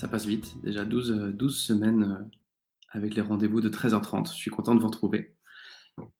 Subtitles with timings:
[0.00, 2.24] Ça passe vite, déjà 12, 12 semaines euh,
[2.88, 4.30] avec les rendez-vous de 13h30.
[4.30, 5.36] Je suis content de vous retrouver.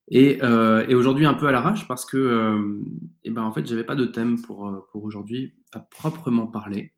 [0.07, 2.79] Et, euh, et aujourd'hui, un peu à l'arrache parce que, euh,
[3.23, 6.93] eh ben, en fait, j'avais pas de thème pour, euh, pour aujourd'hui à proprement parler.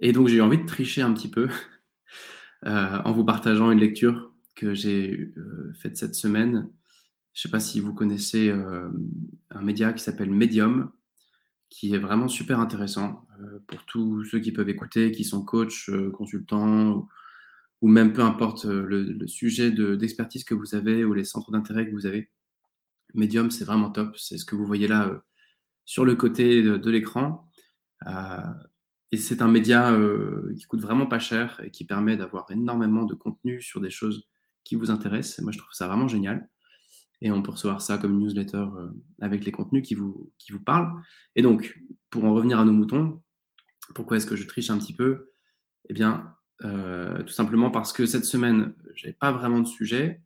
[0.00, 1.48] Et donc, j'ai eu envie de tricher un petit peu
[2.66, 6.70] euh, en vous partageant une lecture que j'ai euh, faite cette semaine.
[7.34, 8.90] Je sais pas si vous connaissez euh,
[9.50, 10.90] un média qui s'appelle Medium,
[11.74, 15.88] qui est vraiment super intéressant euh, pour tous ceux qui peuvent écouter, qui sont coachs,
[15.88, 17.08] euh, consultants,
[17.82, 21.50] ou, même peu importe euh, le, sujet de- d'expertise que vous avez ou les centres
[21.50, 22.30] d'intérêt que vous avez.
[23.14, 24.16] Medium, c'est vraiment top.
[24.16, 25.20] C'est ce que vous voyez là
[25.84, 27.50] sur le côté de, l'écran.
[29.12, 29.96] Et c'est un média
[30.56, 34.26] qui coûte vraiment pas cher et qui permet d'avoir énormément de contenu sur des choses
[34.64, 35.40] qui vous intéressent.
[35.44, 36.48] Moi, je trouve ça vraiment génial.
[37.24, 38.90] Et on peut recevoir ça comme newsletter euh,
[39.22, 40.92] avec les contenus qui vous, qui vous parlent.
[41.34, 43.22] Et donc, pour en revenir à nos moutons,
[43.94, 45.30] pourquoi est-ce que je triche un petit peu?
[45.88, 50.20] Eh bien, euh, tout simplement parce que cette semaine, j'avais pas vraiment de sujet,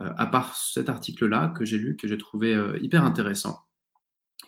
[0.00, 3.60] euh, à part cet article-là que j'ai lu, que j'ai trouvé hyper intéressant,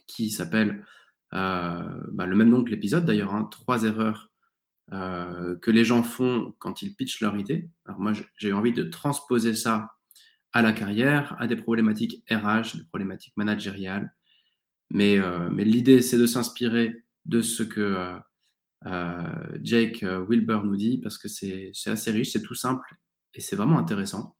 [0.08, 0.84] qui s'appelle
[1.30, 4.32] bah, le même nom que l'épisode d'ailleurs, hein, trois erreurs
[4.90, 7.70] que les gens font quand ils pitchent leur idée.
[7.84, 9.95] Alors moi, j'ai eu envie de transposer ça
[10.56, 14.14] à la carrière, à des problématiques RH, des problématiques managériales.
[14.88, 18.18] Mais, euh, mais l'idée, c'est de s'inspirer de ce que euh,
[18.86, 22.96] euh, Jake Wilber nous dit, parce que c'est assez riche, c'est tout simple
[23.34, 24.34] et c'est vraiment intéressant.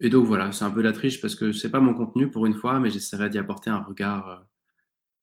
[0.00, 2.46] Et donc voilà, c'est un peu la triche parce que c'est pas mon contenu pour
[2.46, 4.46] une fois, mais j'essaierai d'y apporter un regard,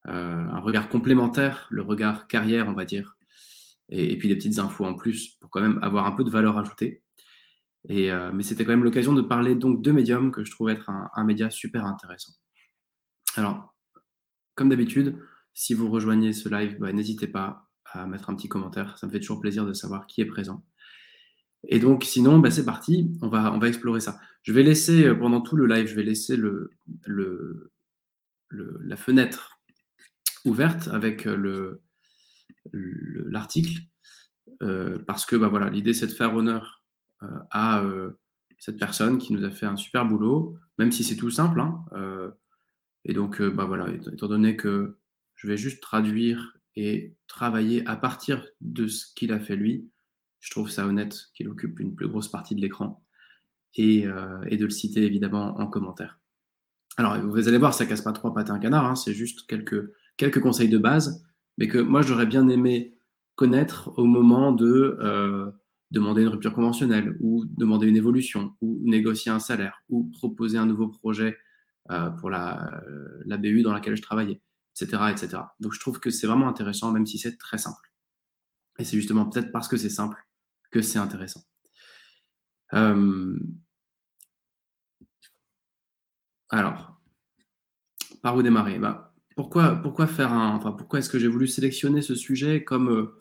[0.06, 3.18] un regard complémentaire, le regard carrière, on va dire,
[3.90, 6.30] et, et puis des petites infos en plus pour quand même avoir un peu de
[6.30, 7.02] valeur ajoutée.
[7.90, 10.90] Euh, mais c'était quand même l'occasion de parler donc de Medium que je trouve être
[10.90, 12.34] un, média super intéressant.
[13.36, 13.76] Alors,
[14.56, 15.18] comme d'habitude,
[15.54, 18.98] si vous rejoignez ce live, bah, n'hésitez pas à mettre un petit commentaire.
[18.98, 20.64] Ça me fait toujours plaisir de savoir qui est présent.
[21.68, 23.12] Et donc, sinon, bah, c'est parti.
[23.22, 24.20] On va, on va explorer ça.
[24.44, 26.38] Je vais laisser, euh, pendant tout le live, je vais laisser
[28.52, 29.60] la fenêtre
[30.46, 31.82] ouverte avec euh, le,
[32.72, 33.82] le- l'article.
[35.08, 36.79] parce que bah, voilà, l'idée, c'est de faire honneur
[37.52, 38.12] à euh,
[38.60, 41.60] cette personne qui nous a fait un super boulot, même si c'est tout simple.
[41.60, 42.32] hein, euh,
[43.06, 44.98] et donc, euh, bah, voilà, étant donné que
[45.36, 49.90] je vais juste traduire et travailler à partir de ce qu'il a fait lui,
[50.40, 53.04] je trouve ça honnête qu'il occupe une plus grosse partie de l'écran
[53.76, 56.20] et, euh, de le citer évidemment en commentaire.
[56.98, 59.48] Alors, vous allez voir, ça casse pas trois pattes à un canard, hein, c'est juste
[59.48, 61.26] quelques, conseils de base,
[61.58, 62.98] mais que moi j'aurais bien aimé
[63.36, 65.50] connaître au moment de euh,
[65.92, 70.66] demander une rupture conventionnelle ou demander une évolution ou négocier un salaire ou proposer un
[70.66, 71.38] nouveau projet
[71.92, 74.42] euh, pour la, euh, la BU dans laquelle je travaillais,
[74.80, 75.42] etc., etc.
[75.60, 77.92] Donc je trouve que c'est vraiment intéressant, même si c'est très simple.
[78.78, 80.18] Et c'est justement peut-être parce que c'est simple
[80.72, 81.42] que c'est intéressant.
[82.74, 83.40] Euh,
[86.50, 87.02] alors,
[88.22, 88.78] par où démarrer?
[88.78, 93.12] Bah, pourquoi, pourquoi faire un, enfin, pourquoi est-ce que j'ai voulu sélectionner ce sujet comme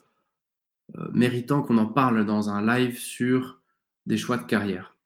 [0.96, 3.60] euh, méritant qu'on en parle dans un live sur
[4.06, 4.96] des choix de carrière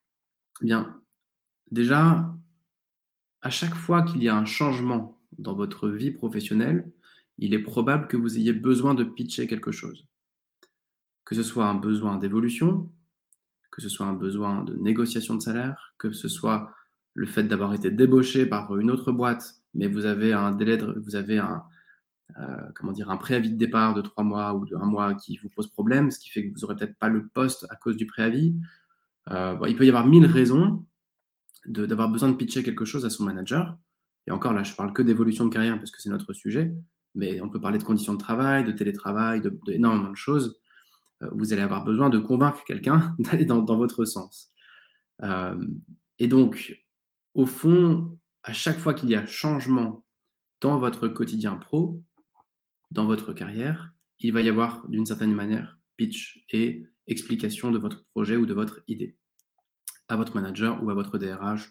[0.60, 1.00] Eh Bien,
[1.70, 2.32] déjà,
[3.40, 6.90] à chaque fois qu'il y a un changement dans votre vie professionnelle,
[7.38, 10.06] il est probable que vous ayez besoin de pitcher quelque chose.
[11.24, 12.90] Que ce soit un besoin d'évolution,
[13.72, 16.70] que ce soit un besoin de négociation de salaire, que ce soit
[17.14, 21.00] le fait d'avoir été débauché par une autre boîte, mais vous avez un délai, de,
[21.04, 21.64] vous avez un,
[22.40, 25.36] euh, comment dire, un préavis de départ de trois mois ou de un mois qui
[25.38, 27.96] vous pose problème, ce qui fait que vous n'aurez peut-être pas le poste à cause
[27.96, 28.56] du préavis.
[29.30, 30.84] Euh, il peut y avoir mille raisons
[31.66, 33.76] d'avoir besoin de pitcher quelque chose à son manager.
[34.26, 36.74] Et encore là, je parle que d'évolution de carrière parce que c'est notre sujet,
[37.14, 40.58] mais on peut parler de conditions de travail, de télétravail, de, de de choses.
[41.22, 44.50] Euh, vous allez avoir besoin de convaincre quelqu'un d'aller dans, dans votre sens.
[46.18, 46.82] Et donc,
[47.34, 50.04] au fond, à chaque fois qu'il y a changement
[50.60, 52.02] dans votre quotidien pro,
[52.92, 58.04] dans votre carrière, il va y avoir d'une certaine manière pitch et explication de votre
[58.10, 59.16] projet ou de votre idée
[60.08, 61.70] à votre manager ou à votre DRH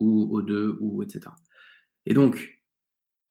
[0.00, 1.30] ou aux deux, ou etc.
[2.06, 2.62] Et donc,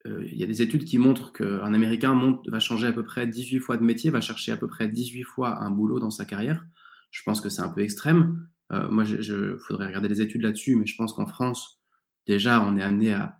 [0.05, 3.27] euh, il y a des études qui montrent qu'un Américain va changer à peu près
[3.27, 6.25] 18 fois de métier, va chercher à peu près 18 fois un boulot dans sa
[6.25, 6.63] carrière.
[7.09, 8.47] Je pense que c'est un peu extrême.
[8.71, 11.81] Euh, moi, il faudrait regarder les études là-dessus, mais je pense qu'en France,
[12.27, 13.37] déjà, on est amené à,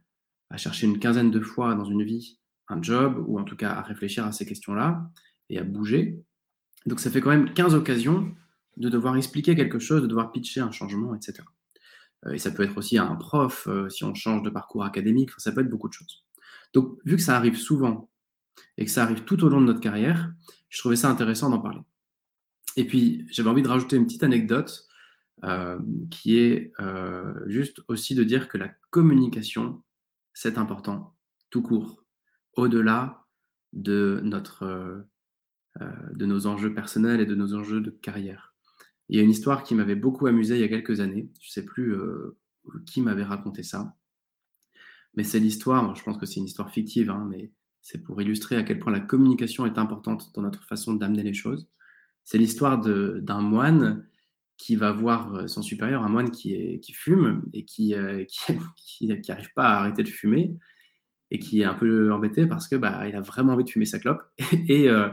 [0.58, 2.41] chercher une quinzaine de fois dans une vie
[2.72, 5.10] un job, ou en tout cas à réfléchir à ces questions-là
[5.50, 6.20] et à bouger.
[6.86, 8.34] Donc ça fait quand même 15 occasions
[8.78, 11.44] de devoir expliquer quelque chose, de devoir pitcher un changement, etc.
[12.26, 15.52] Euh, et ça peut être aussi un prof, si on change de parcours académique, ça
[15.52, 16.24] peut être beaucoup de choses.
[16.74, 18.10] Donc, vu que ça arrive souvent
[18.78, 20.32] et que ça arrive tout au long de notre carrière,
[20.70, 21.82] je trouvais ça intéressant d'en parler.
[22.78, 24.88] Et puis, j'avais envie de rajouter une petite anecdote
[25.44, 25.80] euh,
[26.10, 29.84] qui est euh, juste aussi de dire que la communication,
[30.34, 31.16] c'est important,
[31.50, 32.01] tout court,
[32.54, 33.26] au-delà
[33.74, 34.64] de, notre,
[35.82, 38.56] euh, de nos enjeux personnels et de nos enjeux de carrière.
[39.10, 41.48] Il y a une histoire qui m'avait beaucoup amusé il y a quelques années, je
[41.48, 41.98] ne sais plus
[42.86, 43.96] qui m'avait raconté ça,
[45.16, 47.52] mais c'est l'histoire, je pense que c'est une histoire fictive, hein, mais
[47.82, 51.34] c'est pour illustrer à quel point la communication est importante dans notre façon d'amener les
[51.34, 51.68] choses.
[52.24, 54.08] C'est l'histoire d'un moine
[54.58, 58.28] qui va voir euh, son supérieur, un moine qui, fume et qui n'arrive
[58.76, 60.56] qui, qui, pas à arrêter de fumer
[61.32, 63.86] et qui est un peu embêté parce que bah, il a vraiment envie de fumer
[63.86, 64.22] sa clope
[64.68, 65.10] et, euh,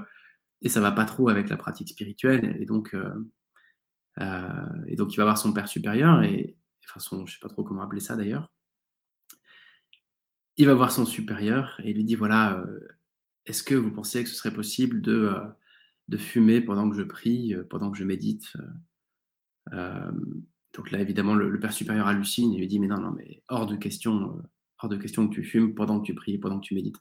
[0.62, 3.14] et ça va pas trop avec la pratique spirituelle et donc euh,
[4.20, 7.48] euh, et donc il va voir son père supérieur et enfin son, je sais pas
[7.48, 8.52] trop comment appeler ça d'ailleurs.
[10.56, 12.80] Il va voir son supérieur et lui dit voilà, euh,
[13.46, 15.32] est-ce que vous pensez que ce serait possible de,
[16.08, 18.56] de fumer pendant que je prie, pendant que je médite
[19.70, 23.66] Donc là, évidemment, le, père supérieur hallucine et lui dit mais non, non, mais hors
[23.66, 24.42] de question,
[24.80, 26.98] hors de question que tu fumes pendant que tu pries, pendant que tu médites.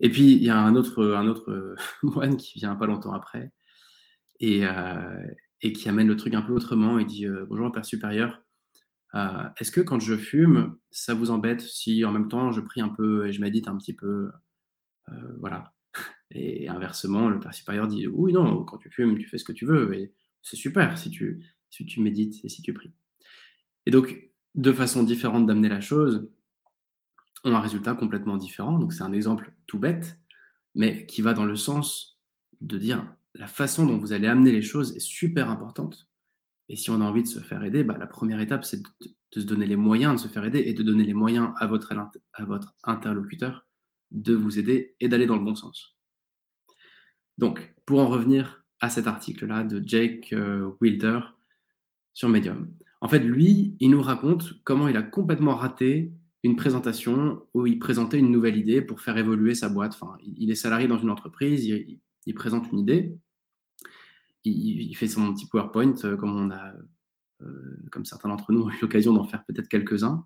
[0.00, 3.52] Et puis il y a un autre, un autre moine qui vient pas longtemps après
[4.40, 4.62] et,
[5.60, 6.98] et qui amène le truc un peu autrement.
[6.98, 8.42] Il dit bonjour, père supérieur.
[9.14, 12.80] Euh, est-ce que quand je fume, ça vous embête si en même temps je prie
[12.80, 14.30] un peu et je médite un petit peu
[15.08, 15.72] euh, Voilà.
[16.30, 19.52] Et inversement, le Père supérieur dit Oui, non, quand tu fumes, tu fais ce que
[19.52, 22.92] tu veux, et c'est super si tu, si tu médites et si tu pries.
[23.86, 26.30] Et donc, de façon différente d'amener la chose,
[27.44, 28.78] on a un résultat complètement différent.
[28.78, 30.18] Donc, c'est un exemple tout bête,
[30.74, 32.20] mais qui va dans le sens
[32.60, 36.10] de dire la façon dont vous allez amener les choses est super importante
[36.70, 39.40] et si on a envie de se faire aider, bah, la première étape, c'est de,
[39.40, 41.92] se donner les moyens de se faire aider et de donner les moyens à votre,
[41.92, 43.66] à votre interlocuteur
[44.12, 45.96] de vous aider et d'aller dans le bon sens.
[47.38, 51.18] Donc, pour en revenir à cet article-là de Jake euh, Wilder
[52.12, 52.72] sur Medium.
[53.00, 57.78] En fait, lui, il nous raconte comment il a complètement raté une présentation où il
[57.78, 59.92] présentait une nouvelle idée pour faire évoluer sa boîte.
[59.94, 63.14] Enfin, il est salarié dans une entreprise, il présente une idée,
[64.44, 66.72] il, fait son petit PowerPoint euh, comme on a,
[67.42, 70.24] euh, comme certains d'entre nous ont eu l'occasion d'en faire peut-être quelques-uns.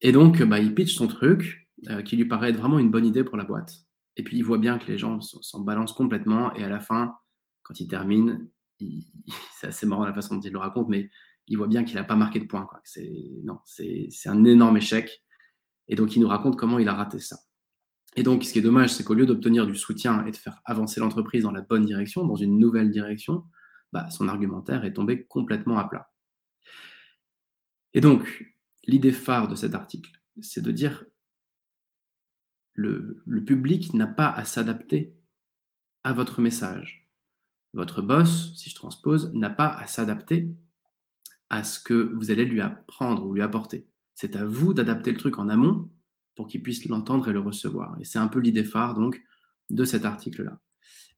[0.00, 3.06] Et donc, bah, il pitch son truc euh, qui lui paraît être vraiment une bonne
[3.06, 3.74] idée pour la boîte.
[4.16, 6.54] Et puis, il voit bien que les gens s'en balancent complètement.
[6.54, 7.14] Et à la fin,
[7.62, 8.48] quand il termine,
[9.60, 11.10] c'est assez marrant la façon dont il le raconte, mais
[11.50, 12.68] il voit bien qu'il n'a pas marqué de points.
[12.84, 13.10] C'est,
[14.26, 15.22] un énorme échec.
[15.88, 17.38] Et donc, il nous raconte comment il a raté ça.
[18.14, 20.62] Et donc, ce qui est dommage, c'est qu'au lieu d'obtenir du soutien et de faire
[20.64, 23.44] avancer l'entreprise dans la bonne direction, dans une nouvelle direction,
[23.92, 26.12] bah, son argumentaire est tombé complètement à plat.
[27.94, 28.44] Et donc,
[28.86, 31.04] l'idée phare de cet article, c'est de dire
[32.76, 35.14] le public n'a pas à s'adapter
[36.04, 37.10] à votre message.
[37.72, 40.54] Votre boss, si je transpose, n'a pas à s'adapter
[41.50, 43.86] à ce que vous allez lui apprendre ou lui apporter.
[44.14, 45.90] C'est à vous d'adapter le truc en amont
[46.36, 47.96] pour qu'ils puissent l'entendre et le recevoir.
[48.00, 49.20] Et c'est un peu l'idée phare donc
[49.68, 50.58] de cet article-là.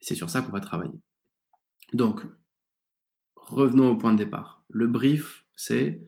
[0.00, 0.98] C'est sur ça qu'on va travailler.
[1.92, 2.22] Donc,
[3.36, 4.64] revenons au point de départ.
[4.70, 6.02] Le brief, c'est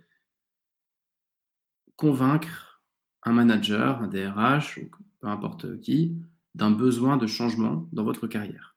[1.96, 2.82] convaincre
[3.22, 4.90] un manager, un DRH, ou
[5.20, 6.16] peu importe qui,
[6.54, 8.76] d'un besoin de changement dans votre carrière.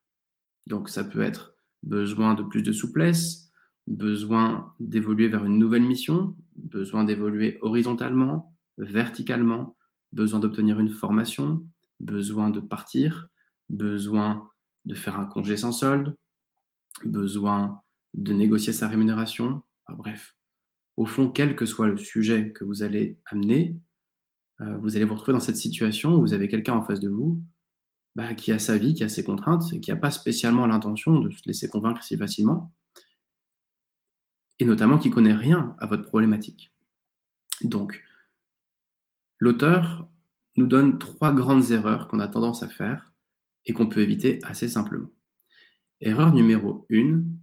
[0.67, 3.46] Donc ça peut être besoin de plus de souplesse,
[3.87, 9.77] besoin d'évoluer vers une nouvelle mission, besoin d'évoluer horizontalement, verticalement,
[10.11, 11.65] besoin d'obtenir une formation,
[11.99, 13.29] besoin de partir,
[13.69, 14.49] besoin
[14.85, 16.15] de faire un congé sans solde,
[17.05, 17.81] besoin
[18.13, 20.35] de négocier sa rémunération, bref.
[20.97, 23.77] Au fond, quel que soit le sujet que vous allez amener,
[24.61, 27.09] euh, vous allez vous retrouver dans cette situation où vous avez quelqu'un en face de
[27.09, 27.41] vous
[28.15, 31.19] bah, qui a sa vie, qui a ses contraintes et qui n'a pas spécialement l'intention
[31.19, 32.73] de se laisser convaincre si facilement,
[34.59, 36.73] et notamment qui connaît rien à votre problématique.
[37.63, 38.03] Donc,
[39.39, 40.09] L'auteur
[40.55, 43.13] nous donne trois grandes erreurs qu'on a tendance à faire
[43.65, 45.09] et qu'on peut éviter assez simplement.
[46.01, 47.37] Erreur numéro une,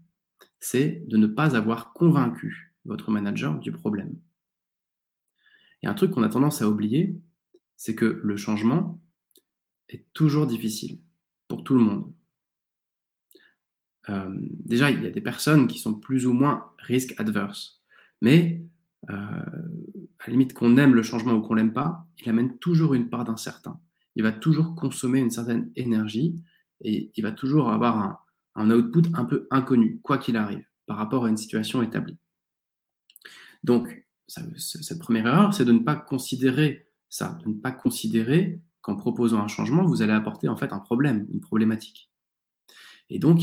[0.58, 4.18] c'est de ne pas avoir convaincu votre manager du problème.
[5.84, 7.20] A un truc qu'on a tendance à oublier,
[7.76, 9.00] c'est que le changement
[9.88, 10.98] est toujours difficile
[11.46, 12.12] pour tout le monde.
[14.08, 14.34] Euh,
[14.64, 17.82] déjà, il y a des personnes qui sont plus ou moins risque adverse.
[18.20, 18.62] Mais
[19.10, 22.94] euh, à la limite qu'on aime le changement ou qu'on l'aime pas, il amène toujours
[22.94, 23.80] une part d'incertain.
[24.16, 26.42] Il va toujours consommer une certaine énergie
[26.82, 28.18] et il va toujours avoir un,
[28.54, 32.18] un output un peu inconnu, quoi qu'il arrive, par rapport à une situation établie.
[33.62, 38.96] Donc, cette première erreur, c'est de ne pas considérer ça, de ne pas considérer qu'en
[38.96, 42.10] proposant un changement, vous allez apporter en fait un problème, une problématique.
[43.08, 43.42] Et donc,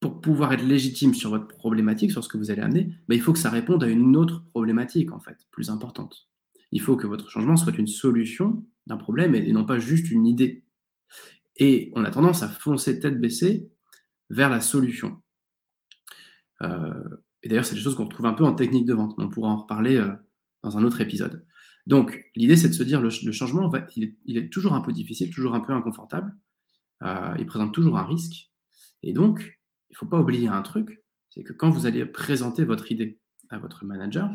[0.00, 3.20] pour pouvoir être légitime sur votre problématique, sur ce que vous allez amener, bah, il
[3.20, 6.28] faut que ça réponde à une autre problématique, en fait, plus importante.
[6.70, 10.26] Il faut que votre changement soit une solution d'un problème et non pas juste une
[10.26, 10.64] idée.
[11.56, 13.70] Et on a tendance à foncer tête baissée
[14.30, 15.20] vers la solution.
[16.62, 16.92] Euh,
[17.42, 19.14] et d'ailleurs, c'est des choses qu'on retrouve un peu en technique de vente.
[19.18, 20.12] On pourra en reparler euh,
[20.62, 21.44] dans un autre épisode.
[21.86, 25.32] Donc, l'idée, c'est de se dire, le, le changement, il, est, toujours un peu difficile,
[25.32, 26.36] toujours un peu inconfortable.
[27.02, 28.50] Euh, il présente toujours un risque.
[29.02, 29.57] Et donc,
[29.90, 33.18] il ne faut pas oublier un truc, c'est que quand vous allez présenter votre idée
[33.50, 34.30] à votre manager,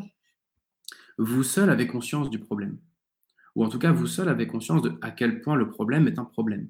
[1.18, 2.78] vous seul avez conscience du problème.
[3.54, 6.18] Ou en tout cas, vous seul avez conscience de à quel point le problème est
[6.18, 6.68] un problème.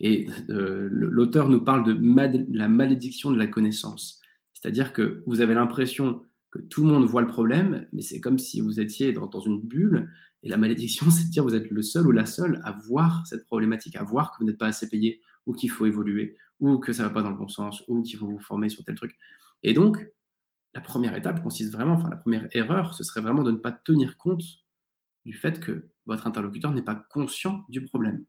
[0.00, 4.20] Et euh, l'auteur nous parle de la malédiction de la connaissance.
[4.54, 8.38] C'est-à-dire que vous avez l'impression que tout le monde voit le problème, mais c'est comme
[8.38, 10.10] si vous étiez dans, dans, une bulle.
[10.42, 12.72] Et la malédiction, c'est de dire que vous êtes le seul ou la seule à
[12.72, 16.36] voir cette problématique, à voir que vous n'êtes pas assez payé, ou qu'il faut évoluer,
[16.60, 18.68] ou que ça ne va pas dans le bon sens, ou qu'il faut vous former
[18.68, 19.16] sur tel truc.
[19.62, 20.06] Et donc,
[20.74, 23.72] la première étape consiste vraiment, enfin la première erreur, ce serait vraiment de ne pas
[23.72, 24.44] tenir compte
[25.24, 28.24] du fait que votre interlocuteur n'est pas conscient du problème.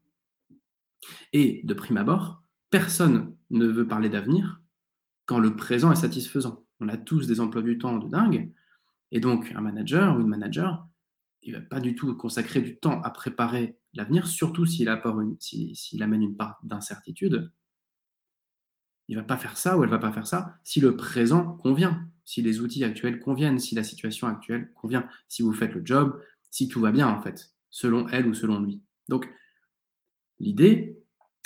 [1.32, 4.60] Et de prime abord, personne ne veut parler d'avenir
[5.26, 6.64] quand le présent est satisfaisant.
[6.80, 8.52] On a tous des emplois du temps de dingue,
[9.12, 10.86] et donc un manager ou une manager,
[11.42, 16.22] il ne va pas du tout consacrer du temps à préparer l'avenir, surtout s'il amène
[16.22, 17.52] une part d'incertitude.
[19.08, 22.06] Il va pas faire ça ou elle va pas faire ça si le présent convient,
[22.24, 26.20] si les outils actuels conviennent, si la situation actuelle convient, si vous faites le job,
[26.50, 28.80] si tout va bien en fait, selon elle ou selon lui.
[29.08, 29.28] Donc
[30.38, 31.02] l'idée,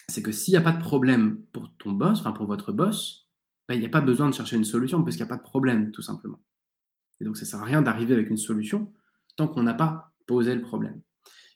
[0.09, 3.29] c'est que s'il n'y a pas de problème pour ton boss, enfin pour votre boss,
[3.69, 5.43] ben, il n'y a pas besoin de chercher une solution parce qu'il n'y a pas
[5.43, 6.41] de problème tout simplement.
[7.21, 8.93] Et donc ça ne sert à rien d'arriver avec une solution
[9.37, 11.01] tant qu'on n'a pas posé le problème.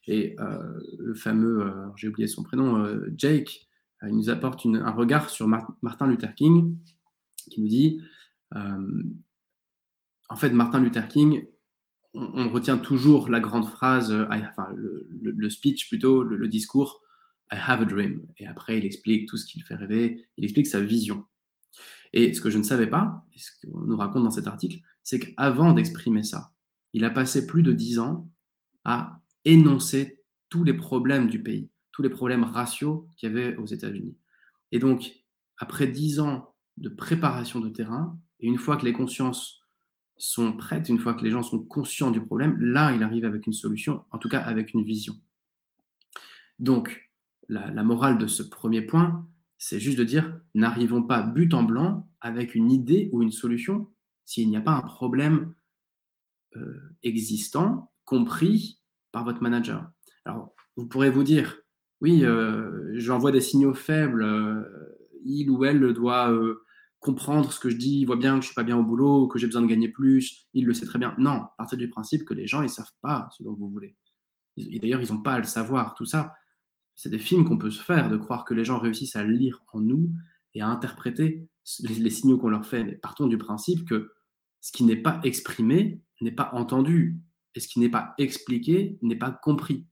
[0.06, 3.68] Et euh, le fameux, euh, j'ai oublié son prénom, euh, Jake,
[4.08, 6.76] il nous apporte un regard sur Martin Luther King
[7.50, 8.00] qui nous dit,
[8.52, 11.44] en fait, Martin Luther King,
[12.14, 17.02] on, retient toujours la grande phrase, enfin le, speech plutôt, le, discours,
[17.52, 18.26] I have a dream.
[18.38, 21.24] Et après, il explique tout ce qui fait rêver, il explique sa vision.
[22.12, 24.78] Et ce que je ne savais pas, et ce qu'on nous raconte dans cet article,
[25.02, 26.52] c'est qu'avant d'exprimer ça,
[26.92, 28.28] il a passé plus de dix ans
[28.84, 33.66] à énoncer tous les problèmes du pays, tous les problèmes raciaux qu'il y avait aux
[33.66, 34.16] États-Unis.
[34.72, 35.12] Et donc,
[35.58, 39.60] après dix ans de préparation de terrain, et une fois que les consciences
[40.16, 43.46] sont prêtes, une fois que les gens sont conscients du problème, là, il arrive avec
[43.46, 45.14] une solution, en tout cas avec une vision.
[46.58, 47.10] Donc,
[47.48, 49.26] la, morale de ce premier point,
[49.58, 53.88] c'est juste de dire, n'arrivons pas but en blanc avec une idée ou une solution
[54.24, 55.54] s'il n'y a pas un problème
[56.56, 58.80] euh, existant, compris
[59.10, 59.90] par votre manager.
[60.24, 61.58] Alors, vous pourrez vous dire,
[62.00, 64.62] oui, euh, j'envoie des signaux faibles, euh,
[65.24, 66.34] il ou elle doit
[66.98, 69.26] comprendre ce que je dis, il voit bien que je suis pas bien au boulot,
[69.28, 71.14] que j'ai besoin de gagner plus, il le sait très bien.
[71.18, 73.96] Non, à du principe que les gens, ils savent pas ce dont vous voulez.
[74.56, 75.94] Et d'ailleurs, ils n'ont pas à le savoir.
[75.94, 76.34] Tout ça,
[76.94, 79.62] c'est des films qu'on peut se faire, de croire que les gens réussissent à lire
[79.72, 80.10] en nous
[80.54, 81.48] et à interpréter
[81.80, 82.84] les, les signaux qu'on leur fait.
[82.84, 84.12] Mais partons du principe que
[84.60, 87.18] ce qui n'est pas exprimé n'est pas entendu,
[87.54, 89.86] et ce qui n'est pas expliqué n'est pas compris.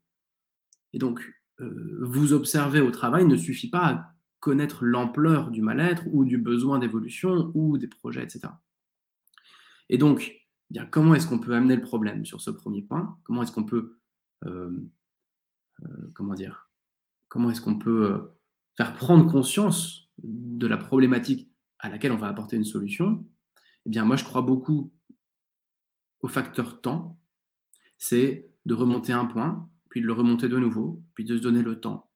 [0.93, 6.05] Et donc, euh, vous observer au travail ne suffit pas à connaître l'ampleur du mal-être
[6.13, 8.49] ou du besoin d'évolution ou des projets, etc.
[9.89, 10.33] Et donc,
[10.71, 13.19] eh bien, comment est-ce qu'on peut amener le problème sur ce premier point?
[13.25, 13.99] Comment est-ce qu'on peut,
[14.45, 14.71] euh,
[15.83, 16.71] euh, comment dire,
[17.29, 18.31] comment est-ce qu'on peut
[18.77, 23.27] faire prendre conscience de la problématique à laquelle on va apporter une solution?
[23.87, 24.93] Eh bien, moi, je crois beaucoup
[26.21, 27.19] au facteur temps,
[27.97, 29.69] c'est de remonter un point,
[30.01, 32.11] de le remonter de nouveau, puis de se donner le temps.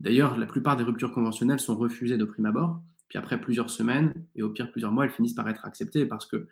[0.00, 4.12] D'ailleurs, la plupart des ruptures conventionnelles sont refusées de prime abord, puis après plusieurs semaines,
[4.34, 6.48] et au pire plusieurs mois, elles finissent par être acceptées parce que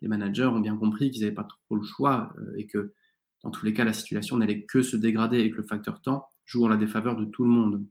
[0.00, 2.92] les managers ont bien compris qu'ils n'avaient pas trop le choix euh, et que
[3.42, 6.26] dans tous les cas, la situation n'allait que se dégrader et que le facteur temps
[6.44, 7.84] joue en la défaveur de tout le monde.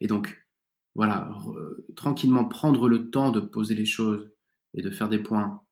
[0.00, 0.44] Et donc,
[0.96, 1.30] voilà,
[1.94, 4.32] tranquillement prendre le temps de poser les choses
[4.74, 5.62] et de faire des points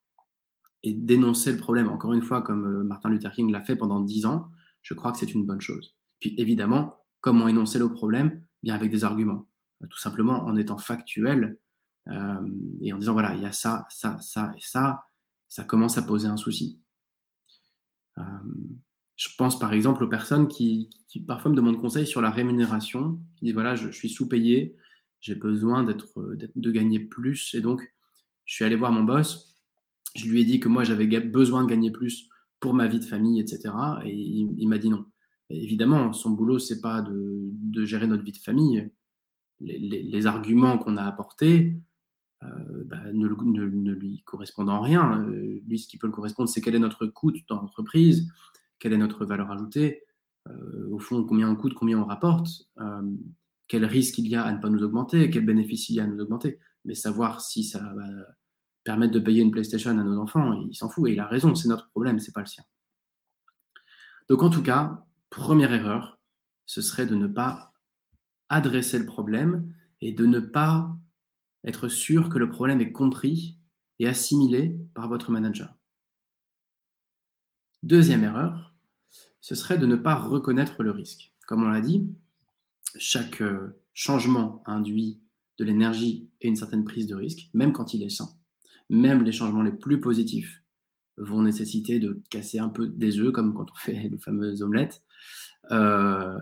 [0.83, 4.00] et dénoncer le problème, encore une fois, comme euh, Martin Luther King l'a fait pendant
[4.00, 4.49] dix ans,
[4.88, 5.95] je crois que c'est une bonne chose.
[6.18, 9.47] Puis évidemment, comment énoncer le problème Bien avec des arguments.
[9.90, 11.59] Tout simplement en étant factuel
[12.09, 12.49] euh,
[12.80, 15.04] et en disant voilà, il y a ça, ça, ça et ça,
[15.47, 16.80] ça commence à poser un souci.
[18.16, 18.23] Euh,
[19.16, 20.88] je pense par exemple aux personnes qui,
[21.26, 24.75] parfois me demandent conseil sur la rémunération, qui disent voilà, je, suis sous-payé,
[25.21, 27.83] j'ai besoin d'être, de gagner plus, et donc
[28.47, 29.54] je suis allé voir mon boss,
[30.16, 32.30] je lui ai dit que moi j'avais besoin de gagner plus
[32.61, 33.75] pour ma vie de famille, etc.
[34.05, 35.05] Et il, m'a dit non.
[35.50, 38.91] évidemment, son boulot, c'est pas de, gérer notre vie de famille.
[39.61, 41.77] Les, arguments qu'on a apportés
[42.45, 45.21] euh, bah, ne, lui correspondent en rien.
[45.21, 48.31] Euh, lui, ce qui peut le correspondre, c'est quel est notre coût dans l'entreprise,
[48.79, 50.05] quelle est notre valeur ajoutée,
[50.49, 52.49] euh, au fond, combien on coûte, combien on rapporte,
[53.67, 56.05] quel risque il y a à ne pas nous augmenter, quel bénéfice il y a
[56.05, 56.59] à nous augmenter.
[56.85, 58.07] Mais savoir si ça va
[58.88, 61.54] permettre de payer une PlayStation à nos enfants, il s'en fout et il a raison,
[61.54, 62.64] c'est notre problème, c'est pas le sien.
[64.30, 66.18] Donc en tout cas, première erreur,
[66.64, 67.75] ce serait de ne pas
[68.49, 70.97] adresser le problème et de ne pas
[71.64, 73.59] être sûr que le problème est compris
[73.99, 75.76] et assimilé par votre manager.
[77.83, 78.75] Deuxième erreur,
[79.42, 81.35] ce serait de ne pas reconnaître le risque.
[81.47, 82.09] Comme on l'a dit,
[82.97, 85.21] chaque euh, changement induit
[85.59, 88.38] de l'énergie et une certaine prise de risque, même quand il est sain
[88.88, 90.62] même les changements les plus positifs
[91.16, 95.02] vont nécessiter de casser un peu des œufs, comme quand on fait les fameuses omelettes.
[95.71, 96.38] Euh,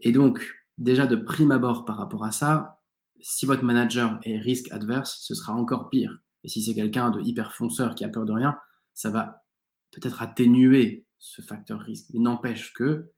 [0.00, 0.46] et donc,
[0.78, 2.80] déjà de prime abord par rapport à ça,
[3.20, 6.18] si votre manager est risque adverse, ce sera encore pire.
[6.42, 8.58] Et si c'est quelqu'un de hyper fonceur qui a peur de rien,
[8.92, 9.44] ça va
[9.92, 12.06] peut-être atténuer ce facteur risque.
[12.12, 13.10] Mais n'empêche que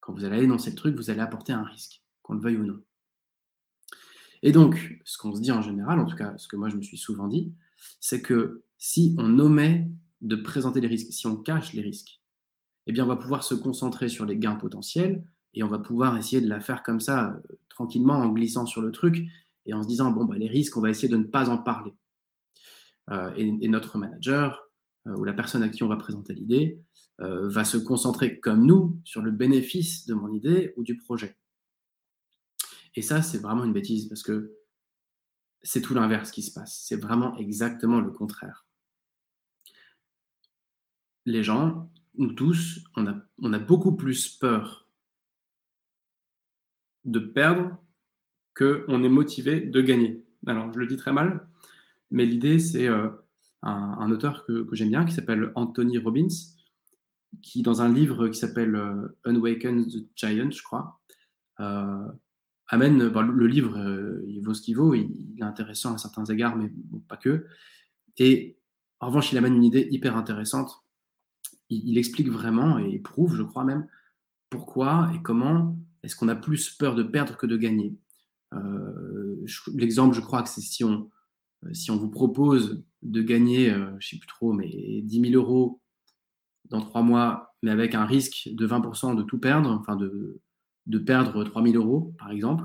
[0.00, 2.64] quand vous allez énoncer le truc, vous allez apporter un risque, qu'on le veuille ou
[2.64, 2.80] non.
[4.42, 6.76] Et donc, ce qu'on se dit en général, en tout cas ce que moi je
[6.76, 7.54] me suis souvent dit,
[8.00, 9.88] c'est que si on omet
[10.20, 12.20] de présenter les risques, si on cache les risques,
[12.86, 15.24] eh bien, on va pouvoir se concentrer sur les gains potentiels
[15.54, 18.80] et on va pouvoir essayer de la faire comme ça, euh, tranquillement, en glissant sur
[18.80, 19.24] le truc
[19.66, 21.58] et en se disant, bon, bah, les risques, on va essayer de ne pas en
[21.58, 21.94] parler.
[23.10, 24.68] Euh, et, notre manager
[25.06, 26.80] euh, ou la personne à qui on va présenter l'idée
[27.18, 31.36] va se concentrer, comme nous, sur le bénéfice de mon idée ou du projet.
[32.96, 34.56] Et ça, c'est vraiment une bêtise parce que
[35.62, 36.82] c'est tout l'inverse qui se passe.
[36.86, 38.66] C'est vraiment exactement le contraire.
[41.24, 44.88] Les gens, nous tous, on a, beaucoup plus peur
[47.04, 47.78] de perdre
[48.56, 50.24] qu'on est motivé de gagner.
[50.46, 51.48] Alors, je le dis très mal,
[52.10, 53.08] mais l'idée, c'est euh,
[53.62, 56.28] un, auteur que, j'aime bien qui s'appelle Anthony Robbins,
[57.40, 61.00] qui, dans un livre qui s'appelle euh, Unawaken the Giant, je crois,
[61.60, 62.08] euh,
[62.72, 66.24] amène, bah, le livre, euh, il vaut ce qu'il vaut, il, est intéressant à certains
[66.24, 66.72] égards, mais
[67.06, 67.46] pas que.
[68.16, 68.58] Et
[68.98, 70.82] en revanche, il amène une idée hyper intéressante.
[71.68, 73.86] Il, explique vraiment et prouve, je crois même,
[74.50, 77.94] pourquoi et comment est-ce qu'on a plus peur de perdre que de gagner.
[78.54, 81.10] Euh, l'exemple, je crois que c'est si on,
[81.64, 85.34] euh, si on vous propose de gagner, je ne sais plus trop, mais 10 000
[85.34, 85.80] euros
[86.66, 90.40] dans trois mois, mais avec un risque de 20% de tout perdre, enfin de,
[90.86, 92.64] de perdre 3000 euros, par exemple,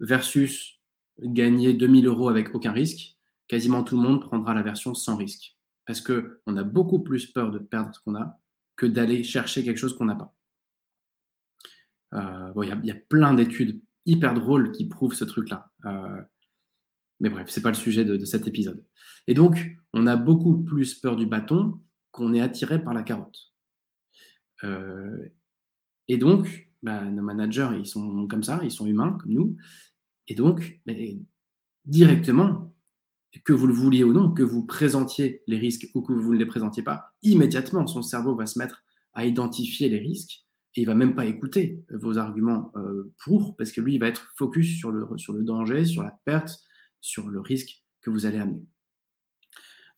[0.00, 0.80] versus
[1.22, 3.16] gagner 2000 euros avec aucun risque,
[3.48, 5.56] quasiment tout le monde prendra la version sans risque.
[5.86, 8.38] Parce qu'on a beaucoup plus peur de perdre ce qu'on a
[8.76, 10.34] que d'aller chercher quelque chose qu'on n'a pas.
[12.14, 15.70] Euh, il y, a plein d'études hyper drôles qui prouvent ce truc-là.
[15.84, 16.22] Euh,
[17.20, 18.84] mais bref, c'est pas le sujet de, cet épisode.
[19.26, 21.80] Et donc, on a beaucoup plus peur du bâton
[22.10, 23.52] qu'on est attiré par la carotte.
[24.64, 25.28] Euh,
[26.08, 29.56] et donc, bah, nos managers, ils sont comme ça, ils sont humains comme nous.
[30.28, 30.80] Et donc,
[31.84, 32.74] directement,
[33.44, 36.38] que vous le vouliez ou non, que vous présentiez les risques ou que vous ne
[36.38, 40.44] les présentiez pas, immédiatement, son cerveau va se mettre à identifier les risques
[40.76, 44.08] et il va même pas écouter vos arguments euh, pour, parce que lui, il va
[44.08, 46.60] être focus sur le, sur le danger, sur la perte,
[47.00, 48.64] sur le risque que vous allez amener.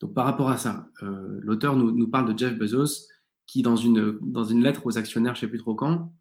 [0.01, 3.07] Donc par rapport à ça, euh, l'auteur nous, nous, parle de Jeff Bezos
[3.47, 6.13] qui, dans une, dans une lettre aux actionnaires, je ne sais plus trop quand,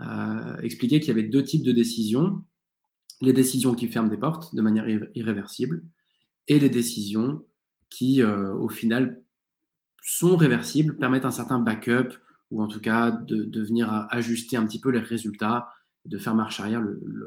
[0.00, 2.44] euh, expliquer qu'il y avait deux types de décisions.
[3.20, 5.84] Les décisions qui ferment des portes de manière irréversible
[6.48, 7.44] et les décisions
[7.88, 9.22] qui, euh, au final,
[10.02, 12.16] sont réversibles, permettent un certain backup
[12.50, 15.68] ou en tout cas de, venir ajuster un petit peu les résultats,
[16.04, 16.84] de faire marche arrière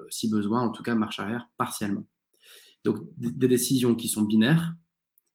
[0.09, 2.05] si besoin, en tout cas marche arrière partiellement.
[2.83, 4.75] Donc des, décisions qui sont binaires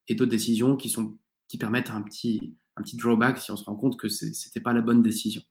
[0.07, 3.64] et d'autres décisions qui, sont, qui permettent un petit, un petit drawback si on se
[3.64, 5.43] rend compte que ce n'était pas la bonne décision,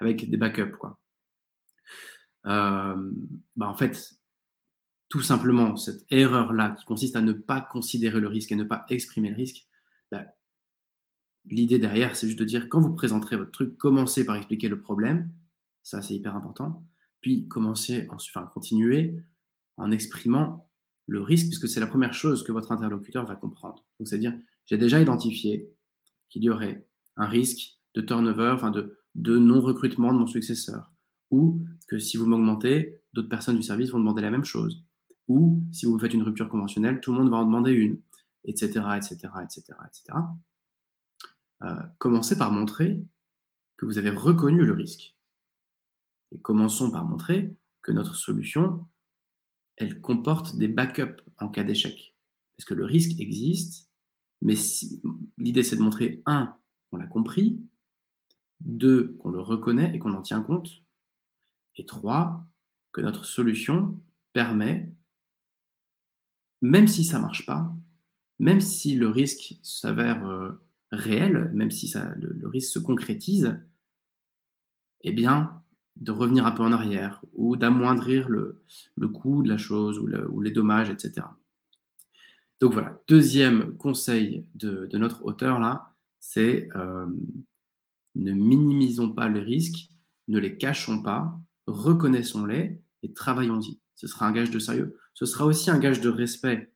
[0.00, 0.76] avec des backups.
[0.78, 0.98] Quoi.
[2.46, 3.10] Euh,
[3.56, 4.18] bah en fait,
[5.08, 8.84] tout simplement, cette erreur-là qui consiste à ne pas considérer le risque et ne pas
[8.88, 9.66] exprimer le risque,
[10.10, 10.26] bah,
[11.46, 14.80] l'idée derrière, c'est juste de dire, quand vous présenterez votre truc, commencez par expliquer le
[14.80, 15.30] problème.
[15.82, 16.84] Ça, c'est hyper important.
[17.20, 19.16] Puis, commencez, enfin, continuer
[19.76, 20.70] en exprimant
[21.06, 23.86] le risque, puisque c'est la première chose que votre interlocuteur va comprendre.
[23.98, 25.72] Donc, c'est-à-dire, j'ai déjà identifié
[26.28, 30.92] qu'il y aurait un risque de turnover, enfin de, de non-recrutement de mon successeur,
[31.30, 34.84] ou que si vous m'augmentez, d'autres personnes du service vont demander la même chose,
[35.26, 38.00] ou si vous faites une rupture conventionnelle, tout le monde va en demander une,
[38.44, 40.18] etc., etc., etc., etc.
[41.98, 43.02] commencez par montrer
[43.76, 45.16] que vous avez reconnu le risque.
[46.32, 48.86] Et commençons par montrer que notre solution,
[49.76, 52.14] elle comporte des backups en cas d'échec.
[52.56, 53.90] Parce que le risque existe,
[54.42, 54.54] mais
[55.38, 56.56] l'idée c'est de montrer, un,
[56.90, 57.60] qu'on l'a compris,
[58.60, 60.82] deux, qu'on le reconnaît et qu'on en tient compte,
[61.78, 62.44] et trois,
[62.92, 63.98] que notre solution
[64.32, 64.92] permet,
[66.60, 67.72] même si ça ne marche pas,
[68.38, 70.60] même si le risque s'avère euh,
[70.92, 73.58] réel, même si le, risque se concrétise,
[75.02, 75.62] eh bien,
[75.96, 78.62] de revenir un peu en arrière ou d'amoindrir le,
[78.96, 81.26] le, coût de la chose ou, les dommages, etc.
[82.60, 87.06] Donc voilà, deuxième conseil de, notre auteur là, c'est euh,
[88.14, 89.90] ne minimisons pas les risques,
[90.28, 91.38] ne les cachons pas,
[91.68, 93.80] reconnaissons-les et travaillons-y.
[93.94, 94.96] Ce sera un gage de sérieux.
[95.14, 96.72] Ce sera aussi un gage de respect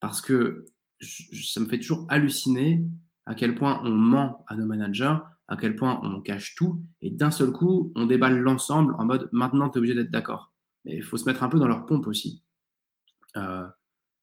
[0.00, 0.66] parce que
[1.00, 2.84] ça me fait toujours halluciner
[3.26, 5.16] à quel point on ment à nos managers,
[5.48, 9.28] à quel point on cache tout, et d'un seul coup, on déballe l'ensemble en mode
[9.32, 10.52] maintenant, tu es obligé d'être d'accord.
[10.84, 12.42] Mais il faut se mettre un peu dans leur pompe aussi.
[13.36, 13.66] Euh,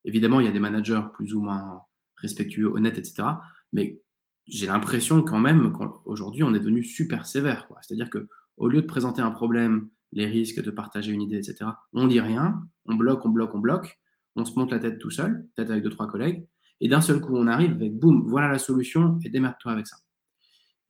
[0.03, 1.83] évidemment, il y a des managers plus ou moins
[2.17, 3.27] respectueux, honnêtes, etc.
[3.71, 4.01] Mais
[4.47, 7.67] j'ai l'impression quand même qu'aujourd'hui, on est devenu super sévère.
[7.81, 8.27] C'est-à-dire que
[8.57, 12.19] au lieu de présenter un problème, les risques, de partager une idée, etc., on dit
[12.19, 13.99] rien, on bloque, on bloque, on bloque,
[14.35, 16.45] on se monte la tête tout seul, peut-être avec deux, trois collègues,
[16.81, 19.97] et d'un seul coup, on arrive avec boum, voilà la solution, et démerde-toi avec ça.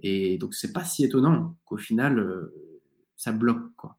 [0.02, 2.54] Et donc, c'est pas si étonnant qu'au final, euh,
[3.16, 3.76] ça bloque.
[3.76, 3.98] Quoi.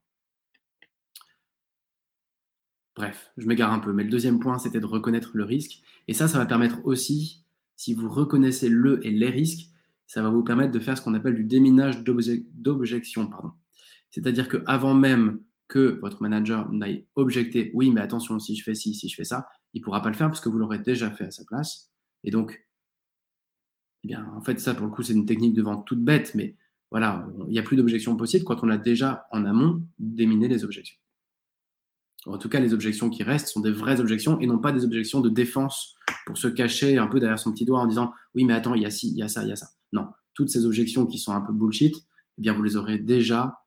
[2.97, 3.93] Bref, je m'égare un peu.
[3.93, 5.83] Mais le deuxième point, c'était de reconnaître le risque.
[6.09, 7.45] Et ça, ça va permettre aussi,
[7.77, 9.69] si vous reconnaissez le et les risques,
[10.07, 13.31] ça va vous permettre de faire ce qu'on appelle du déminage d'objection.
[14.11, 18.95] C'est-à-dire qu'avant même que votre manager n'aille objecter, oui, mais attention, si je fais ci,
[18.95, 21.11] si je fais ça, il ne pourra pas le faire parce que vous l'aurez déjà
[21.11, 21.91] fait à sa place.
[22.25, 22.67] Et donc,
[24.03, 26.35] eh bien, en fait, ça, pour le coup, c'est une technique de vente toute bête,
[26.35, 26.57] mais
[26.91, 30.65] voilà, il n'y a plus d'objections possibles quand on a déjà en amont déminé les
[30.65, 30.97] objections.
[32.27, 34.85] En tout cas, les objections qui restent sont des vraies objections et non pas des
[34.85, 35.95] objections de défense
[36.27, 38.83] pour se cacher un peu derrière son petit doigt en disant oui, mais attends, il
[38.83, 39.69] y a ci, il y a ça, il y a ça.
[39.93, 43.60] Non, toutes ces objections qui sont un peu bullshit, eh bien, vous les aurez déjà,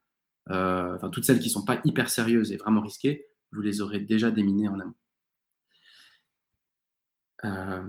[0.49, 3.81] euh, enfin, toutes celles qui ne sont pas hyper sérieuses et vraiment risquées, vous les
[3.81, 4.95] aurez déjà déminées en amont.
[7.45, 7.83] Euh,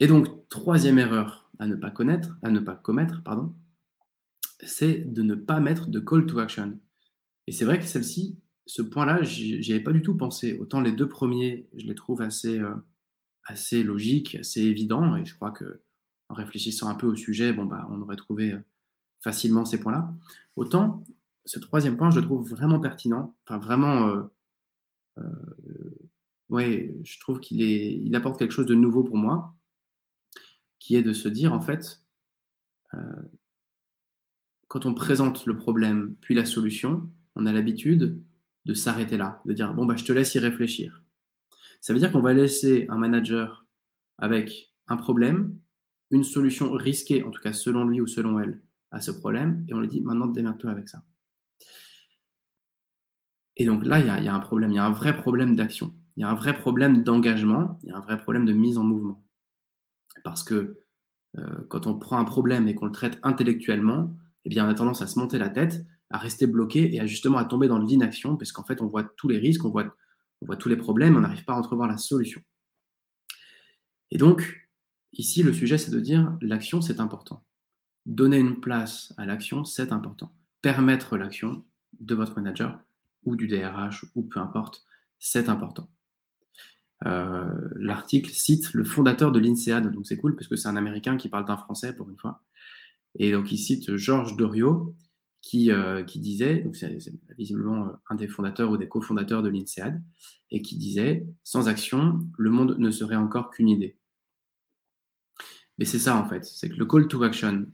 [0.00, 3.54] et donc, troisième erreur à ne pas connaître, à ne pas commettre, pardon,
[4.60, 6.78] c'est de ne pas mettre de call to action.
[7.46, 10.58] Et c'est vrai que celle-ci, ce point-là, j'y avais pas du tout pensé.
[10.58, 12.74] Autant les deux premiers, je les trouve assez, euh,
[13.44, 15.82] assez logiques, assez évidents, et je crois que
[16.30, 18.54] réfléchissant un peu au sujet, bon bah, on aurait trouvé
[19.24, 20.12] facilement ces points-là.
[20.54, 21.02] Autant
[21.46, 24.08] ce troisième point, je le trouve vraiment pertinent, enfin vraiment,
[25.18, 25.24] euh,
[26.50, 29.54] ouais, je trouve qu'il il apporte quelque chose de nouveau pour moi
[30.78, 32.02] qui est de se dire, en fait,
[32.92, 33.22] euh,
[34.68, 38.22] quand on présente le problème puis la solution, on a l'habitude
[38.66, 41.02] de s'arrêter là, de dire, bon, bah, je te laisse y réfléchir.
[41.80, 43.66] Ça veut dire qu'on va laisser un manager
[44.18, 45.58] avec un problème,
[46.10, 48.60] une solution risquée, en tout cas selon lui ou selon elle,
[48.94, 51.02] à ce problème, et on lui dit, maintenant, démerde-toi avec ça.
[53.56, 55.94] Et donc là, il y, a un problème, il y a un vrai problème d'action,
[56.16, 58.78] il y a un vrai problème d'engagement, il y a un vrai problème de mise
[58.78, 59.24] en mouvement.
[60.22, 60.80] Parce que
[61.38, 64.74] euh, quand on prend un problème et qu'on le traite intellectuellement, eh bien, on a
[64.74, 67.78] tendance à se monter la tête, à rester bloqué et à justement à tomber dans
[67.78, 69.94] l'inaction, parce qu'en fait, on voit tous les risques, on voit,
[70.40, 72.40] on voit tous les problèmes, on n'arrive pas à entrevoir la solution.
[74.10, 74.68] Et donc,
[75.12, 77.44] ici, le sujet, c'est de dire l'action, c'est important.
[78.06, 80.32] Donner une place à l'action, c'est important.
[80.62, 81.64] Permettre l'action
[82.00, 82.78] de votre manager
[83.24, 84.84] ou du DRH ou peu importe,
[85.18, 85.88] c'est important.
[87.06, 91.16] Euh, l'article cite le fondateur de l'INSEAD, donc c'est cool parce que c'est un Américain
[91.16, 92.42] qui parle d'un Français pour une fois.
[93.16, 94.94] Et donc il cite Georges Doriot
[95.40, 96.98] qui, euh, disait, donc c'est
[97.36, 100.02] visiblement euh, un des fondateurs ou des cofondateurs de l'INSEAD,
[100.50, 103.98] et qui disait sans action, le monde ne serait encore qu'une idée.
[105.76, 107.66] Mais c'est ça en fait, c'est que le call to action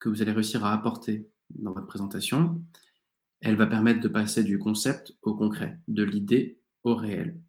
[0.00, 2.60] que vous allez réussir à apporter dans votre présentation,
[3.40, 7.40] elle va permettre de passer du concept au concret, de l'idée au réel.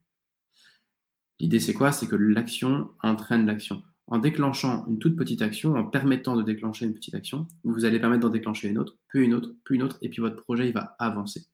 [1.39, 1.91] L'idée, c'est quoi?
[1.91, 3.83] C'est que l'action entraîne l'action.
[4.07, 7.99] en déclenchant une toute petite action, en permettant de déclencher une petite action, vous allez
[7.99, 10.67] permettre d'en déclencher une autre, puis une autre, puis une autre, et puis votre projet
[10.67, 11.45] il va avancer.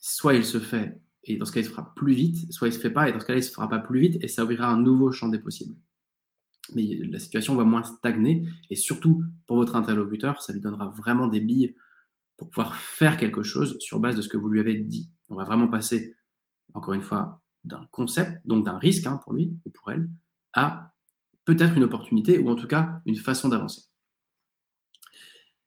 [0.00, 2.72] Soit il se fait, et dans ce cas il se fera plus vite, soit il
[2.72, 4.28] se fait pas, et dans ce cas il il se fera pas plus vite, et
[4.28, 5.76] ça ouvrira un nouveau champ des possibles.
[6.74, 11.26] Mais la situation va moins stagner, et surtout pour votre interlocuteur, ça lui donnera vraiment
[11.26, 11.74] des billes
[12.36, 15.10] pour pouvoir faire quelque chose sur base de ce que vous lui avez dit.
[15.28, 16.16] On va vraiment passer,
[16.74, 20.08] encore une fois, d'un concept, donc d'un risque hein, pour lui ou pour elle,
[20.52, 20.92] à
[21.44, 23.82] peut-être une opportunité ou en tout cas une façon d'avancer.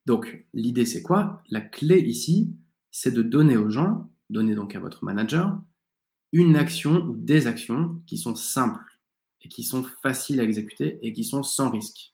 [0.05, 1.41] Donc l'idée c'est quoi?
[1.49, 2.55] La clé ici,
[2.91, 5.59] c'est de donner aux gens, donner donc à votre manager,
[6.31, 8.94] une action ou des actions qui sont simples
[9.47, 12.13] qui sont faciles à exécuter et qui sont sans risque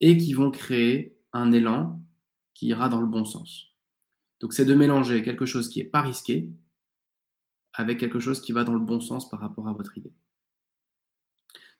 [0.00, 2.00] et qui vont créer un élan
[2.54, 3.74] qui ira dans le bon sens.
[4.40, 6.50] Donc c'est de mélanger quelque chose qui n'est pas risqué
[7.74, 10.12] avec quelque chose qui va dans le bon sens par rapport à votre idée.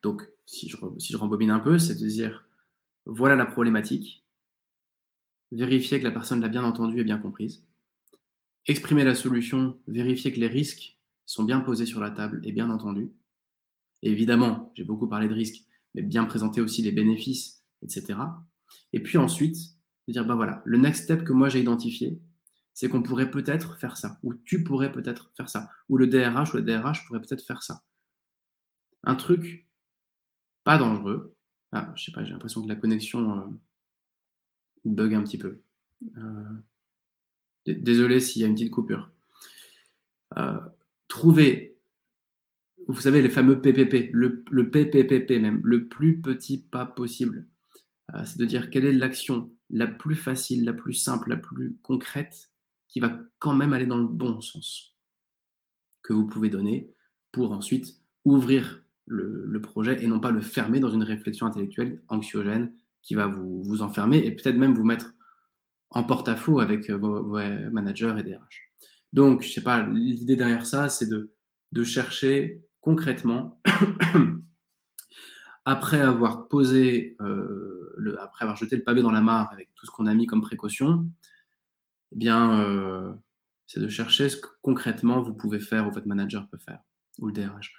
[0.03, 2.47] Donc, si je, si je rembobine un peu, c'est de dire,
[3.07, 4.25] voilà la problématique,
[5.53, 7.65] vérifier que la personne l'a bien entendue et bien comprise,
[8.67, 12.71] exprimer la solution, vérifier que les risques sont bien posés sur la table et bien
[12.71, 13.11] entendus.
[14.05, 15.65] Évidemment, j'ai beaucoup parlé de risques,
[15.95, 18.19] mais bien présenter aussi les bénéfices, etc.
[18.93, 19.57] Et puis ensuite,
[20.09, 22.21] dire, ben voilà, le next step que moi j'ai identifié,
[22.75, 26.53] c'est qu'on pourrait peut-être faire ça, ou tu pourrais peut-être faire ça, ou le DRH
[26.53, 27.83] ou le DRH pourrait peut-être faire ça.
[29.05, 29.69] Un truc
[30.65, 31.35] pas dangereux.
[31.73, 33.51] Ah, je sais pas, j'ai l'impression que la connexion euh,
[34.85, 35.63] bug un petit peu.
[36.17, 36.45] Euh,
[37.67, 39.11] désolé s'il y a une petite coupure.
[40.39, 40.59] Euh,
[41.09, 41.74] trouver,
[42.89, 47.47] vous savez, les fameux PPP, le, PPPP même, le plus petit pas possible.
[48.25, 52.51] c'est de dire quelle est l'action la plus facile, la plus simple, la plus concrète,
[52.89, 54.95] qui va quand même aller dans le bon sens,
[56.03, 56.93] que vous pouvez donner
[57.33, 62.73] pour ensuite ouvrir le, projet et non pas le fermer dans une réflexion intellectuelle anxiogène
[63.03, 65.13] qui va vous, vous enfermer et peut-être même vous mettre
[65.91, 67.39] en porte-à-faux avec euh, vos,
[67.71, 68.71] managers et DRH.
[69.13, 71.33] Donc, je sais pas, l'idée derrière ça, c'est de,
[71.73, 73.59] de chercher concrètement,
[75.65, 79.91] après avoir posé, euh, après avoir jeté le pavé dans la mare avec tout ce
[79.91, 81.11] qu'on a mis comme précaution,
[82.13, 83.11] eh bien, euh,
[83.67, 86.81] c'est de chercher ce que concrètement vous pouvez faire ou votre manager peut faire
[87.19, 87.73] ou le DRH.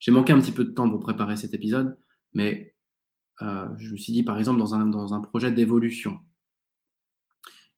[0.00, 1.96] J'ai manqué un petit peu de temps pour préparer cet épisode,
[2.34, 2.74] mais
[3.40, 6.20] euh, je me suis dit, par exemple, dans un, projet d'évolution,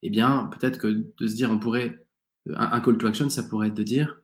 [0.03, 2.05] eh bien, peut-être que de se dire, on pourrait,
[2.53, 4.21] un, call to action, ça pourrait être de dire,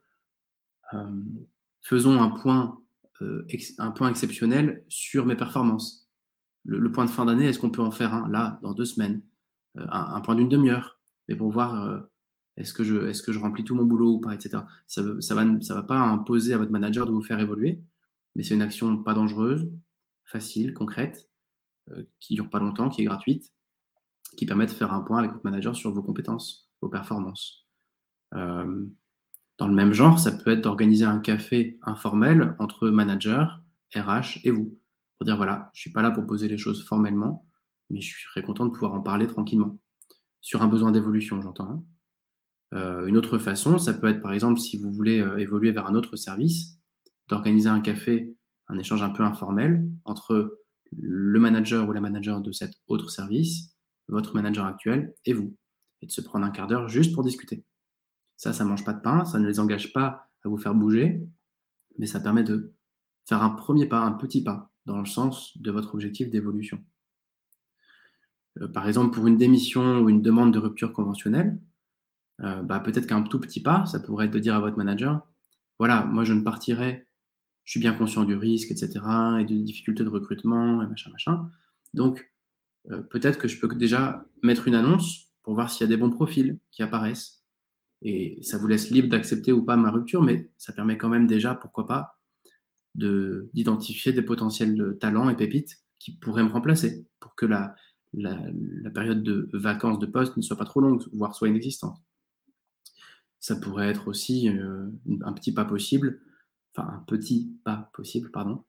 [1.88, 2.78] faisons un point,
[3.22, 3.46] euh,
[3.78, 6.10] un point exceptionnel sur mes performances.
[6.64, 9.22] Le, point de fin d'année, est-ce qu'on peut en faire un là, dans deux semaines,
[9.76, 12.08] un, un, point d'une demi-heure, mais pour voir
[12.56, 14.62] est-ce que, je, est que je remplis tout mon boulot ou pas, etc.
[14.86, 17.82] Ça ne va, ça va pas imposer à votre manager de vous faire évoluer,
[18.34, 19.70] mais c'est une action pas dangereuse,
[20.24, 21.30] facile, concrète,
[21.90, 23.52] euh, qui dure pas longtemps, qui est gratuite,
[24.36, 27.66] qui permet de faire un point avec votre manager sur vos compétences, vos performances.
[28.34, 28.86] Euh,
[29.58, 33.62] dans le même genre, ça peut être d'organiser un café informel entre manager,
[33.94, 34.78] RH et vous.
[35.18, 37.46] Pour dire, voilà, je suis pas là pour poser les choses formellement,
[37.88, 39.78] mais je serais content de pouvoir en parler tranquillement.
[40.42, 41.70] Sur un besoin d'évolution, j'entends.
[41.70, 41.84] Hein.
[42.74, 45.86] Euh, une autre façon, ça peut être par exemple si vous voulez euh, évoluer vers
[45.86, 46.78] un autre service,
[47.28, 48.34] d'organiser un café,
[48.68, 50.58] un échange un peu informel entre
[50.92, 53.74] le manager ou la manager de cet autre service,
[54.08, 55.56] votre manager actuel et vous,
[56.02, 57.64] et de se prendre un quart d'heure juste pour discuter.
[58.36, 61.26] Ça, ça mange pas de pain, ça ne les engage pas à vous faire bouger,
[61.98, 62.74] mais ça permet de
[63.26, 66.82] faire un premier pas, un petit pas dans le sens de votre objectif d'évolution.
[68.60, 71.58] Euh, par exemple, pour une démission ou une demande de rupture conventionnelle,
[72.42, 75.26] euh, bah, peut-être qu'un tout petit pas, ça pourrait être de dire à votre manager,
[75.78, 77.06] voilà, moi je ne partirai,
[77.64, 79.00] je suis bien conscient du risque, etc.,
[79.40, 81.50] et des difficultés de recrutement, et machin, machin.
[81.94, 82.30] Donc,
[82.90, 85.96] euh, peut-être que je peux déjà mettre une annonce pour voir s'il y a des
[85.96, 87.44] bons profils qui apparaissent.
[88.02, 91.26] Et ça vous laisse libre d'accepter ou pas ma rupture, mais ça permet quand même
[91.26, 92.18] déjà, pourquoi pas,
[92.94, 97.74] d'identifier des potentiels talents et pépites qui pourraient me remplacer pour que la,
[98.94, 101.98] période de vacances de poste ne soit pas trop longue, voire soit inexistante.
[103.46, 104.88] Ça pourrait être aussi euh,
[105.22, 106.20] un petit pas possible,
[106.74, 108.64] enfin un petit pas possible, pardon.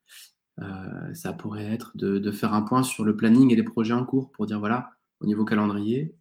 [0.60, 4.06] Euh, ça pourrait être de, faire un point sur le planning et les projets en
[4.06, 6.16] cours pour dire voilà, au niveau calendrier,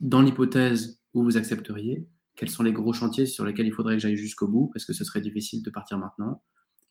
[0.00, 2.08] dans l'hypothèse où vous accepteriez,
[2.38, 4.92] quels sont les gros chantiers sur lesquels il faudrait que j'aille jusqu'au bout, parce que
[4.92, 6.40] ce serait difficile de partir maintenant,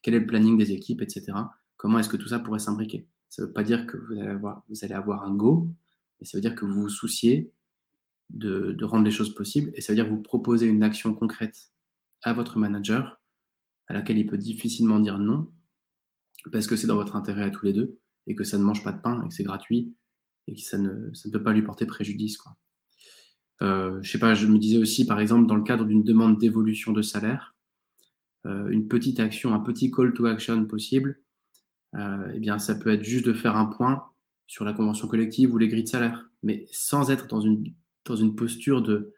[0.02, 1.32] quel est le planning des équipes, etc.
[1.78, 3.08] Comment est-ce que tout ça pourrait s'imbriquer?
[3.30, 5.70] Ça ne veut pas dire que vous allez, avoir, un go,
[6.20, 7.54] mais ça veut dire que vous vous souciez
[8.30, 9.72] de, rendre les choses possibles.
[9.76, 11.72] Et ça veut dire que vous proposez une action concrète
[12.24, 13.22] à votre manager
[13.88, 15.50] à laquelle il peut difficilement dire non
[16.52, 18.84] parce que c'est dans votre intérêt à tous les deux et que ça ne mange
[18.84, 19.96] pas de pain et que c'est gratuit
[20.48, 22.38] et que ça ne, ça ne peut pas lui porter préjudice.
[22.38, 22.58] Quoi.
[23.62, 26.38] Euh, je sais pas, je me disais aussi, par exemple, dans le cadre d'une demande
[26.38, 27.56] d'évolution de salaire,
[28.46, 31.20] euh, une petite action, un petit call to action possible,
[31.96, 34.04] euh, eh bien, ça peut être juste de faire un point
[34.46, 37.74] sur la convention collective ou les grilles de salaire, mais sans être dans une,
[38.06, 39.14] dans une posture de,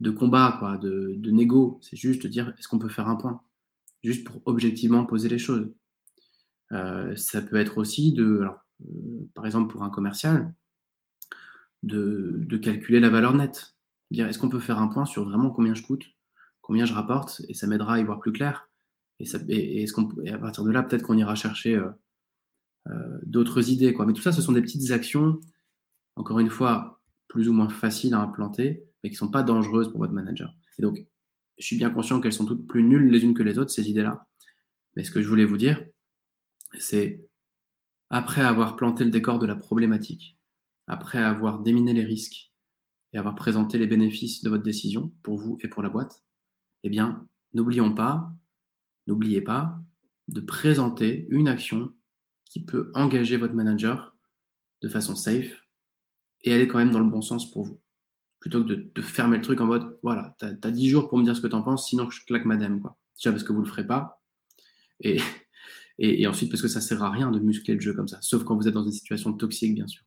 [0.00, 1.78] de combat, quoi, de, de négo.
[1.82, 3.40] C'est juste de dire, est-ce qu'on peut faire un point?
[4.02, 5.72] Juste pour objectivement poser les choses.
[6.72, 10.52] Euh, ça peut être aussi de, alors, euh, par exemple pour un commercial,
[11.82, 13.75] de, de calculer la valeur nette.
[14.12, 16.04] Est-ce qu'on peut faire un point sur vraiment combien je coûte,
[16.60, 18.68] combien je rapporte, et ça m'aidera à y voir plus clair?
[19.18, 19.26] Et
[20.30, 21.88] à partir de là, peut-être qu'on ira chercher euh,
[22.88, 23.94] euh, d'autres idées.
[23.94, 24.06] Quoi.
[24.06, 25.40] Mais tout ça, ce sont des petites actions,
[26.16, 29.90] encore une fois, plus ou moins faciles à implanter, mais qui ne sont pas dangereuses
[29.90, 30.54] pour votre manager.
[30.78, 31.04] Et donc,
[31.58, 33.88] je suis bien conscient qu'elles sont toutes plus nulles les unes que les autres, ces
[33.88, 34.26] idées-là.
[34.94, 35.82] Mais ce que je voulais vous dire,
[36.78, 37.26] c'est
[38.10, 40.38] après avoir planté le décor de la problématique,
[40.86, 42.52] après avoir déminé les risques
[43.12, 46.22] et avoir présenté les bénéfices de votre décision pour vous et pour la boîte,
[46.82, 48.32] eh bien, n'oublions pas,
[49.06, 49.78] n'oubliez pas
[50.28, 51.92] de présenter une action
[52.44, 54.16] qui peut engager votre manager
[54.82, 55.66] de façon safe
[56.42, 57.80] et aller quand même dans le bon sens pour vous.
[58.40, 61.24] Plutôt que de, fermer le truc en mode, voilà, tu as, 10 jours pour me
[61.24, 62.80] dire ce que tu en penses, sinon je claque madame.
[62.80, 62.96] Quoi.
[63.18, 64.22] Déjà parce que vous le ferez pas.
[65.00, 65.20] Et,
[65.98, 68.18] et, et, ensuite parce que ça sert à rien de muscler le jeu comme ça,
[68.20, 70.05] sauf quand vous êtes dans une situation toxique, bien sûr.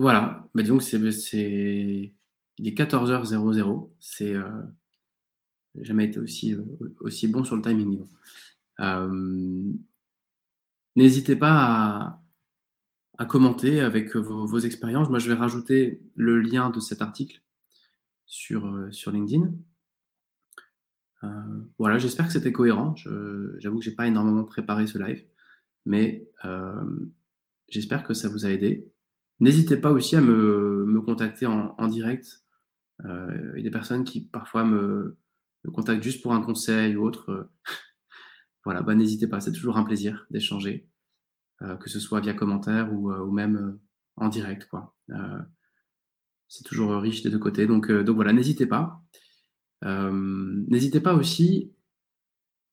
[0.00, 2.14] Voilà, bah, disons que c'est,
[2.56, 4.62] il est 14h00, c'est euh,
[5.74, 6.64] jamais été aussi, euh,
[7.00, 8.06] aussi bon sur le timing.
[8.80, 9.62] Euh,
[10.96, 12.22] n'hésitez pas
[13.18, 15.10] à, commenter avec vos, expériences.
[15.10, 17.42] Moi, je vais rajouter le lien de cet article
[18.24, 18.66] sur,
[19.12, 19.52] LinkedIn.
[21.78, 22.94] Voilà, j'espère que c'était cohérent.
[23.58, 25.26] j'avoue que j'ai pas énormément préparé ce live,
[25.84, 26.26] mais
[27.68, 28.90] j'espère que ça vous a aidé.
[29.40, 32.44] N'hésitez pas aussi à me, contacter en, direct.
[33.04, 35.16] Euh, il y a des personnes qui parfois me,
[35.72, 37.50] contactent juste pour un conseil ou autre.
[38.64, 40.88] voilà, bah, n'hésitez pas, c'est toujours un plaisir d'échanger,
[41.62, 43.78] euh, que ce soit via commentaire ou, ou même
[44.16, 44.68] en direct.
[46.48, 47.66] C'est toujours riche des deux côtés.
[47.66, 49.02] Donc, voilà, n'hésitez pas.
[49.84, 50.10] Euh,
[50.68, 51.72] N'hésitez pas aussi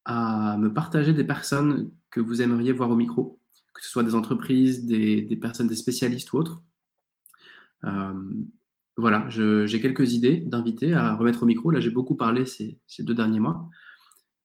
[0.05, 3.36] à me partager des personnes que vous aimeriez voir au micro,
[3.77, 6.63] que ce soit des entreprises, des, personnes, des spécialistes ou autres.
[7.83, 8.13] Euh,
[8.97, 11.69] voilà, j'ai quelques idées d'invités à remettre au micro.
[11.69, 13.69] Là, j'ai beaucoup parlé ces, deux derniers mois,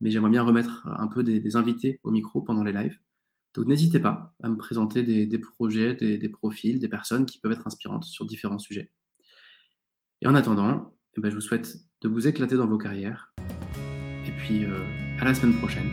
[0.03, 2.99] mais j'aimerais bien remettre un peu des, invités au micro pendant les lives.
[3.55, 7.53] Donc, n'hésitez pas à me présenter des, des projets, des, profils, des personnes qui peuvent
[7.53, 8.91] être inspirantes sur différents sujets.
[10.21, 13.33] Et en attendant, eh ben, je vous souhaite de vous éclater dans vos carrières.
[14.27, 14.79] Et puis, euh,
[15.19, 15.89] à la semaine prochaine.